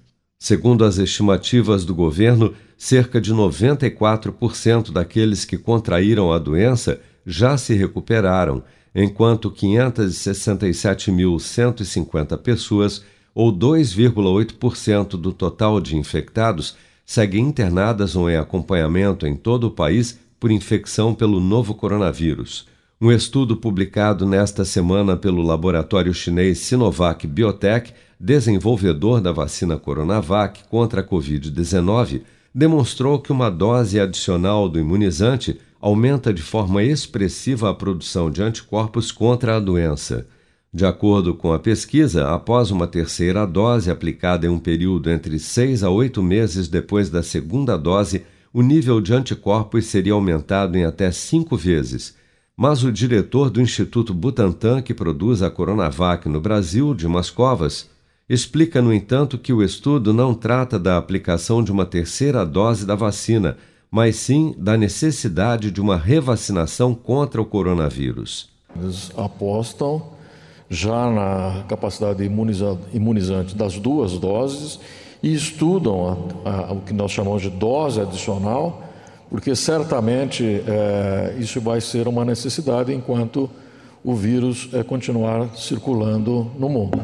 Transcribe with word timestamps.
Segundo 0.43 0.83
as 0.83 0.97
estimativas 0.97 1.85
do 1.85 1.95
governo, 1.95 2.53
cerca 2.77 3.21
de 3.21 3.33
94% 3.33 4.91
daqueles 4.91 5.45
que 5.45 5.57
contraíram 5.57 6.33
a 6.33 6.37
doença 6.37 6.99
já 7.25 7.57
se 7.57 7.73
recuperaram, 7.73 8.61
enquanto 8.93 9.49
567.150 9.49 12.37
pessoas, 12.39 13.05
ou 13.33 13.57
2,8% 13.57 15.11
do 15.11 15.31
total 15.31 15.79
de 15.79 15.95
infectados, 15.95 16.75
seguem 17.05 17.47
internadas 17.47 18.13
ou 18.13 18.29
em 18.29 18.35
acompanhamento 18.35 19.25
em 19.25 19.37
todo 19.37 19.67
o 19.67 19.71
país 19.71 20.19
por 20.41 20.51
infecção 20.51 21.15
pelo 21.15 21.39
novo 21.39 21.73
coronavírus. 21.73 22.67
Um 22.99 23.13
estudo 23.13 23.55
publicado 23.55 24.25
nesta 24.25 24.65
semana 24.65 25.15
pelo 25.15 25.41
laboratório 25.41 26.13
chinês 26.13 26.59
Sinovac 26.59 27.25
Biotech, 27.27 27.93
desenvolvedor 28.23 29.19
da 29.19 29.33
vacina 29.33 29.77
Coronavac 29.77 30.63
contra 30.69 31.01
a 31.01 31.03
Covid-19, 31.03 32.21
demonstrou 32.55 33.19
que 33.19 33.33
uma 33.33 33.51
dose 33.51 33.99
adicional 33.99 34.69
do 34.69 34.79
imunizante 34.79 35.59
aumenta 35.81 36.33
de 36.33 36.41
forma 36.41 36.81
expressiva 36.81 37.69
a 37.69 37.73
produção 37.73 38.31
de 38.31 38.41
anticorpos 38.41 39.11
contra 39.11 39.57
a 39.57 39.59
doença. 39.59 40.25
De 40.73 40.85
acordo 40.85 41.35
com 41.35 41.51
a 41.51 41.59
pesquisa, 41.59 42.29
após 42.29 42.71
uma 42.71 42.87
terceira 42.87 43.45
dose 43.45 43.91
aplicada 43.91 44.45
em 44.47 44.49
um 44.49 44.57
período 44.57 45.09
entre 45.09 45.37
seis 45.37 45.83
a 45.83 45.89
oito 45.89 46.23
meses 46.23 46.69
depois 46.69 47.09
da 47.09 47.21
segunda 47.21 47.77
dose, 47.77 48.23
o 48.53 48.61
nível 48.61 49.01
de 49.01 49.13
anticorpos 49.13 49.87
seria 49.87 50.13
aumentado 50.13 50.77
em 50.77 50.85
até 50.85 51.11
cinco 51.11 51.57
vezes 51.57 52.15
mas 52.55 52.83
o 52.83 52.91
diretor 52.91 53.49
do 53.49 53.59
Instituto 53.59 54.13
Butantan, 54.13 54.81
que 54.81 54.93
produz 54.93 55.41
a 55.41 55.49
Coronavac 55.49 56.29
no 56.29 56.39
Brasil, 56.39 56.93
Dimas 56.93 57.31
Covas, 57.31 57.89
explica, 58.29 58.81
no 58.81 58.93
entanto, 58.93 59.37
que 59.37 59.53
o 59.53 59.63
estudo 59.63 60.13
não 60.13 60.33
trata 60.33 60.79
da 60.79 60.97
aplicação 60.97 61.63
de 61.63 61.71
uma 61.71 61.85
terceira 61.85 62.45
dose 62.45 62.85
da 62.85 62.95
vacina, 62.95 63.57
mas 63.91 64.15
sim 64.15 64.55
da 64.57 64.77
necessidade 64.77 65.71
de 65.71 65.79
uma 65.81 65.97
revacinação 65.97 66.95
contra 66.95 67.41
o 67.41 67.45
coronavírus. 67.45 68.49
Eles 68.75 69.11
apostam 69.17 70.13
já 70.69 71.09
na 71.11 71.63
capacidade 71.67 72.23
imunizante 72.93 73.55
das 73.55 73.77
duas 73.77 74.17
doses 74.17 74.79
e 75.21 75.33
estudam 75.33 76.31
a, 76.43 76.49
a, 76.49 76.73
o 76.73 76.81
que 76.81 76.93
nós 76.93 77.11
chamamos 77.11 77.41
de 77.43 77.49
dose 77.49 78.01
adicional 78.01 78.83
porque 79.33 79.55
certamente 79.55 80.61
é, 80.67 81.35
isso 81.39 81.59
vai 81.59 81.81
ser 81.81 82.07
uma 82.07 82.23
necessidade 82.23 82.93
enquanto 82.93 83.49
o 84.03 84.13
vírus 84.13 84.69
é, 84.71 84.83
continuar 84.83 85.57
circulando 85.57 86.51
no 86.59 86.69
mundo. 86.69 87.03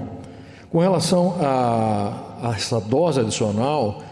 Com 0.71 0.79
relação 0.79 1.35
a, 1.41 2.13
a 2.43 2.53
essa 2.55 2.79
dose 2.79 3.19
adicional, 3.19 4.03